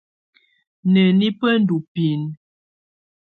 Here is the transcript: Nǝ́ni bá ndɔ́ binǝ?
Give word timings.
Nǝ́ni 0.91 1.27
bá 1.39 1.49
ndɔ́ 1.61 1.79
binǝ? 1.93 2.27